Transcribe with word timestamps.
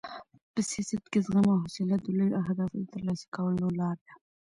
په 0.53 0.61
سیاست 0.69 1.03
کې 1.11 1.19
زغم 1.25 1.47
او 1.53 1.61
حوصله 1.63 1.95
د 2.01 2.07
لویو 2.17 2.39
اهدافو 2.41 2.75
د 2.81 2.85
ترلاسه 2.93 3.25
کولو 3.35 3.67
لار 3.79 3.97
ده. 4.05 4.13